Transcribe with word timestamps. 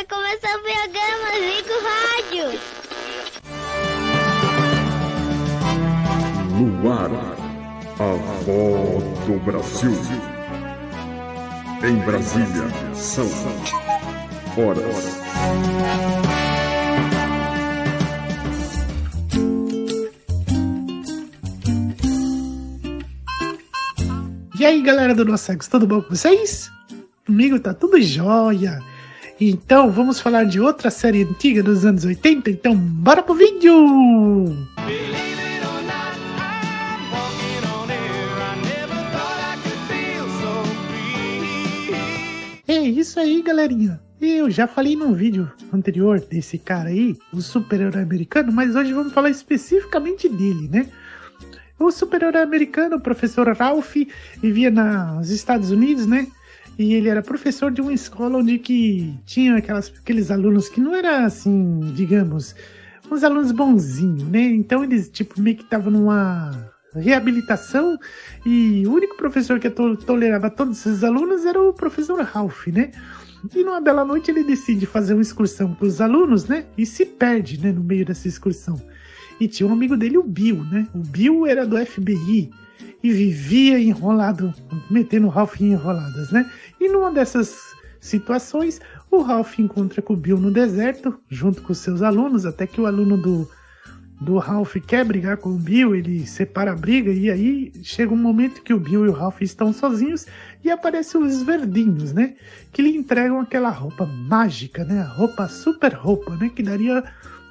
vai 0.00 0.06
começar 0.06 0.56
o 0.56 0.62
programa 0.62 1.28
Zico 1.44 1.76
Rádio. 1.84 2.60
No 6.56 6.92
ar, 6.92 7.10
a 7.98 8.14
voz 8.44 9.04
do 9.26 9.38
Brasil. 9.44 10.00
Em 11.82 11.96
Brasília, 12.06 12.94
são 12.94 13.26
horas. 14.56 15.20
E 24.58 24.64
aí, 24.64 24.82
galera 24.82 25.14
do 25.14 25.24
Nossex, 25.26 25.68
tudo 25.68 25.86
bom 25.86 26.00
com 26.00 26.14
vocês? 26.14 26.70
Comigo 27.26 27.60
tá 27.60 27.74
tudo 27.74 28.00
jóia. 28.00 28.80
Então, 29.42 29.90
vamos 29.90 30.20
falar 30.20 30.44
de 30.44 30.60
outra 30.60 30.90
série 30.90 31.22
antiga 31.22 31.62
dos 31.62 31.86
anos 31.86 32.04
80? 32.04 32.50
Então, 32.50 32.76
bora 32.76 33.22
pro 33.22 33.34
vídeo! 33.34 33.74
É 42.68 42.78
isso 42.80 43.18
aí, 43.18 43.40
galerinha. 43.40 43.98
Eu 44.20 44.50
já 44.50 44.66
falei 44.66 44.94
num 44.94 45.14
vídeo 45.14 45.50
anterior 45.72 46.20
desse 46.20 46.58
cara 46.58 46.90
aí, 46.90 47.16
o 47.32 47.40
super-herói 47.40 48.02
americano, 48.02 48.52
mas 48.52 48.76
hoje 48.76 48.92
vamos 48.92 49.14
falar 49.14 49.30
especificamente 49.30 50.28
dele, 50.28 50.68
né? 50.68 50.86
O 51.78 51.90
super-herói 51.90 52.42
americano, 52.42 52.96
o 52.96 53.00
professor 53.00 53.48
Ralph, 53.56 53.96
vivia 54.42 54.70
nos 54.70 55.30
Estados 55.30 55.70
Unidos, 55.70 56.06
né? 56.06 56.26
E 56.80 56.94
ele 56.94 57.10
era 57.10 57.20
professor 57.20 57.70
de 57.70 57.82
uma 57.82 57.92
escola 57.92 58.38
onde 58.38 58.58
que 58.58 59.14
tinha 59.26 59.56
aquelas, 59.56 59.92
aqueles 60.00 60.30
alunos 60.30 60.70
que 60.70 60.80
não 60.80 60.96
era 60.96 61.26
assim, 61.26 61.78
digamos, 61.94 62.54
uns 63.12 63.22
alunos 63.22 63.52
bonzinhos, 63.52 64.26
né? 64.26 64.40
Então 64.44 64.82
eles, 64.82 65.10
tipo, 65.10 65.38
meio 65.38 65.58
que 65.58 65.62
estavam 65.62 65.92
numa 65.92 66.72
reabilitação 66.94 67.98
e 68.46 68.82
o 68.86 68.94
único 68.94 69.14
professor 69.18 69.60
que 69.60 69.68
to 69.68 69.94
tolerava 69.94 70.48
todos 70.48 70.78
esses 70.78 71.04
alunos 71.04 71.44
era 71.44 71.60
o 71.60 71.74
professor 71.74 72.18
Ralph, 72.22 72.68
né? 72.68 72.92
E 73.54 73.62
numa 73.62 73.82
bela 73.82 74.02
noite 74.02 74.30
ele 74.30 74.42
decide 74.42 74.86
fazer 74.86 75.12
uma 75.12 75.20
excursão 75.20 75.74
para 75.74 75.86
os 75.86 76.00
alunos, 76.00 76.46
né? 76.46 76.64
E 76.78 76.86
se 76.86 77.04
perde, 77.04 77.60
né, 77.60 77.72
no 77.72 77.84
meio 77.84 78.06
dessa 78.06 78.26
excursão. 78.26 78.80
E 79.38 79.46
tinha 79.46 79.68
um 79.68 79.72
amigo 79.74 79.98
dele, 79.98 80.16
o 80.16 80.22
Bill, 80.22 80.64
né? 80.64 80.88
O 80.94 81.00
Bill 81.00 81.46
era 81.46 81.66
do 81.66 81.76
FBI 81.76 82.50
e 83.02 83.10
vivia 83.12 83.78
enrolado, 83.78 84.52
metendo 84.90 85.26
o 85.26 85.30
Ralph 85.30 85.60
em 85.60 85.72
enroladas, 85.72 86.30
né? 86.30 86.50
E 86.78 86.88
numa 86.88 87.10
dessas 87.10 87.74
situações, 88.00 88.80
o 89.10 89.22
Ralph 89.22 89.58
encontra 89.58 90.00
com 90.00 90.14
o 90.14 90.16
Bill 90.16 90.38
no 90.38 90.50
deserto, 90.50 91.18
junto 91.28 91.62
com 91.62 91.74
seus 91.74 92.02
alunos, 92.02 92.46
até 92.46 92.66
que 92.66 92.80
o 92.80 92.86
aluno 92.86 93.16
do, 93.16 93.48
do 94.20 94.38
Ralph 94.38 94.76
quer 94.86 95.04
brigar 95.04 95.36
com 95.36 95.50
o 95.50 95.58
Bill, 95.58 95.94
ele 95.94 96.26
separa 96.26 96.72
a 96.72 96.76
briga, 96.76 97.10
e 97.10 97.30
aí 97.30 97.72
chega 97.82 98.12
um 98.12 98.16
momento 98.16 98.62
que 98.62 98.74
o 98.74 98.80
Bill 98.80 99.06
e 99.06 99.08
o 99.08 99.12
Ralph 99.12 99.42
estão 99.42 99.72
sozinhos 99.72 100.26
e 100.64 100.70
aparecem 100.70 101.22
os 101.22 101.42
verdinhos, 101.42 102.12
né? 102.12 102.34
Que 102.72 102.82
lhe 102.82 102.96
entregam 102.96 103.40
aquela 103.40 103.70
roupa 103.70 104.06
mágica, 104.06 104.84
né? 104.84 105.00
A 105.00 105.08
roupa 105.08 105.48
super 105.48 105.92
roupa, 105.94 106.36
né? 106.36 106.50
Que 106.54 106.62
daria 106.62 107.02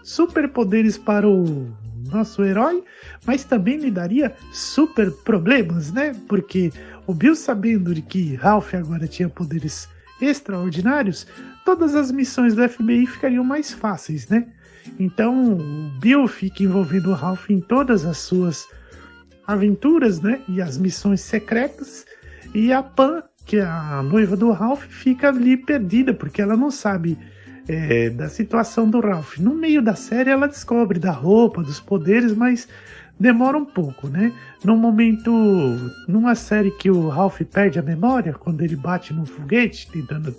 superpoderes 0.03 0.97
para 0.97 1.27
o 1.27 1.67
nosso 2.11 2.43
herói, 2.43 2.83
mas 3.25 3.43
também 3.43 3.77
lhe 3.77 3.91
daria 3.91 4.33
super 4.51 5.11
problemas, 5.11 5.91
né? 5.91 6.15
Porque 6.27 6.71
o 7.05 7.13
Bill 7.13 7.35
sabendo 7.35 7.93
de 7.93 8.01
que 8.01 8.35
Ralph 8.35 8.73
agora 8.73 9.07
tinha 9.07 9.29
poderes 9.29 9.87
extraordinários, 10.21 11.25
todas 11.65 11.95
as 11.95 12.11
missões 12.11 12.53
do 12.55 12.67
FBI 12.67 13.05
ficariam 13.05 13.43
mais 13.43 13.71
fáceis, 13.71 14.27
né? 14.27 14.47
Então 14.99 15.53
o 15.53 15.99
Bill 15.99 16.27
fica 16.27 16.63
envolvendo 16.63 17.11
o 17.11 17.13
Ralph 17.13 17.49
em 17.49 17.59
todas 17.59 18.05
as 18.05 18.17
suas 18.17 18.67
aventuras, 19.45 20.21
né? 20.21 20.41
E 20.47 20.61
as 20.61 20.77
missões 20.77 21.21
secretas, 21.21 22.05
e 22.53 22.71
a 22.73 22.81
Pan, 22.83 23.23
que 23.45 23.57
é 23.57 23.63
a 23.63 24.01
noiva 24.03 24.35
do 24.35 24.51
Ralph, 24.51 24.85
fica 24.85 25.29
ali 25.29 25.57
perdida, 25.57 26.13
porque 26.13 26.41
ela 26.41 26.55
não 26.55 26.69
sabe 26.69 27.17
é, 27.69 28.09
da 28.09 28.27
situação 28.27 28.89
do 28.89 28.99
Ralph. 28.99 29.37
No 29.37 29.53
meio 29.53 29.79
da 29.79 29.93
série 29.93 30.31
ela 30.31 30.47
descobre 30.47 30.97
da 30.97 31.11
roupa, 31.11 31.61
dos 31.61 31.79
poderes, 31.79 32.33
mas 32.33 32.67
demora 33.19 33.57
um 33.57 33.65
pouco, 33.65 34.07
né? 34.07 34.33
No 34.63 34.75
momento, 34.75 35.31
numa 36.07 36.33
série 36.33 36.71
que 36.71 36.89
o 36.89 37.07
Ralph 37.07 37.41
perde 37.43 37.77
a 37.77 37.83
memória, 37.83 38.33
quando 38.33 38.61
ele 38.61 38.75
bate 38.75 39.13
num 39.13 39.25
foguete 39.25 39.87
tentando 39.91 40.35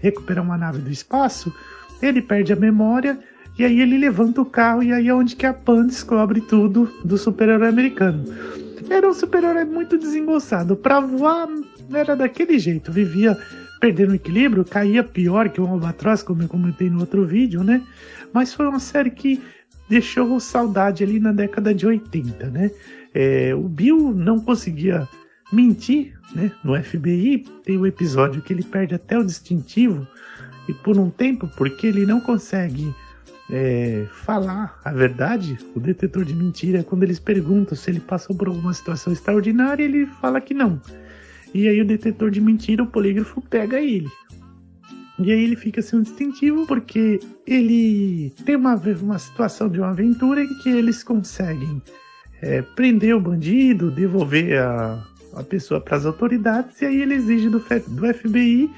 recuperar 0.00 0.44
uma 0.44 0.58
nave 0.58 0.78
do 0.78 0.90
espaço, 0.90 1.54
ele 2.02 2.20
perde 2.20 2.52
a 2.52 2.56
memória 2.56 3.16
e 3.56 3.64
aí 3.64 3.80
ele 3.80 3.96
levanta 3.96 4.40
o 4.40 4.46
carro 4.46 4.82
e 4.82 4.92
aí 4.92 5.06
é 5.06 5.14
onde 5.14 5.36
que 5.36 5.46
a 5.46 5.54
Pan 5.54 5.86
descobre 5.86 6.40
tudo 6.40 6.92
do 7.04 7.16
super-herói 7.16 7.68
americano. 7.68 8.24
Era 8.90 9.08
um 9.08 9.14
super-herói 9.14 9.64
muito 9.64 9.96
desengonçado. 9.96 10.74
Pra 10.74 10.98
voar 10.98 11.46
era 11.94 12.16
daquele 12.16 12.58
jeito, 12.58 12.90
vivia 12.90 13.38
perdendo 13.82 14.12
o 14.12 14.14
equilíbrio, 14.14 14.64
caía 14.64 15.02
pior 15.02 15.48
que 15.48 15.60
um 15.60 15.66
albatroz, 15.66 16.22
como 16.22 16.40
eu 16.40 16.48
comentei 16.48 16.88
no 16.88 17.00
outro 17.00 17.26
vídeo, 17.26 17.64
né? 17.64 17.82
Mas 18.32 18.54
foi 18.54 18.68
uma 18.68 18.78
série 18.78 19.10
que 19.10 19.42
deixou 19.88 20.38
saudade 20.38 21.02
ali 21.02 21.18
na 21.18 21.32
década 21.32 21.74
de 21.74 21.84
80, 21.84 22.48
né? 22.48 22.70
É, 23.12 23.52
o 23.52 23.68
Bill 23.68 24.14
não 24.14 24.38
conseguia 24.38 25.08
mentir, 25.52 26.16
né? 26.32 26.52
No 26.62 26.80
FBI 26.80 27.44
tem 27.64 27.76
um 27.76 27.84
episódio 27.84 28.40
que 28.40 28.52
ele 28.52 28.62
perde 28.62 28.94
até 28.94 29.18
o 29.18 29.24
distintivo 29.24 30.06
e 30.68 30.72
por 30.72 30.96
um 30.96 31.10
tempo, 31.10 31.50
porque 31.56 31.88
ele 31.88 32.06
não 32.06 32.20
consegue 32.20 32.94
é, 33.50 34.06
falar 34.12 34.80
a 34.84 34.92
verdade, 34.92 35.58
o 35.74 35.80
detetor 35.80 36.24
de 36.24 36.36
mentira, 36.36 36.84
quando 36.84 37.02
eles 37.02 37.18
perguntam 37.18 37.76
se 37.76 37.90
ele 37.90 37.98
passou 37.98 38.36
por 38.36 38.46
alguma 38.46 38.72
situação 38.72 39.12
extraordinária, 39.12 39.82
ele 39.82 40.06
fala 40.06 40.40
que 40.40 40.54
não. 40.54 40.80
E 41.54 41.68
aí 41.68 41.80
o 41.80 41.84
detetor 41.84 42.30
de 42.30 42.40
mentira, 42.40 42.82
o 42.82 42.86
polígrafo, 42.86 43.40
pega 43.42 43.80
ele. 43.80 44.08
E 45.18 45.30
aí 45.30 45.44
ele 45.44 45.56
fica 45.56 45.82
sem 45.82 45.98
um 45.98 46.02
distintivo 46.02 46.66
porque 46.66 47.20
ele 47.46 48.32
tem 48.44 48.56
uma, 48.56 48.74
uma 48.74 49.18
situação 49.18 49.68
de 49.68 49.78
uma 49.78 49.90
aventura 49.90 50.42
em 50.42 50.58
que 50.62 50.70
eles 50.70 51.04
conseguem 51.04 51.82
é, 52.40 52.62
prender 52.62 53.14
o 53.14 53.20
bandido, 53.20 53.90
devolver 53.90 54.58
a, 54.58 55.06
a 55.34 55.42
pessoa 55.44 55.80
para 55.80 55.96
as 55.96 56.06
autoridades, 56.06 56.80
e 56.80 56.86
aí 56.86 57.02
ele 57.02 57.14
exige 57.14 57.48
do, 57.48 57.60
do 57.60 58.14
FBI 58.14 58.70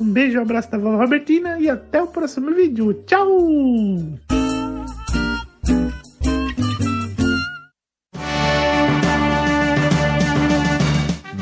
Um 0.00 0.10
beijo 0.10 0.38
e 0.38 0.40
abraço 0.40 0.70
da 0.70 0.78
vovó 0.78 0.96
Robertina 0.98 1.58
e 1.60 1.68
até 1.68 2.02
o 2.02 2.06
próximo 2.06 2.54
vídeo. 2.54 2.94
Tchau! 3.06 3.28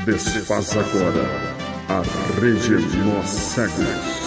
Desfaz 0.04 0.76
agora 0.76 1.24
a 1.88 2.02
Rede 2.40 2.74
Nós 3.04 3.28
Cegos. 3.28 4.19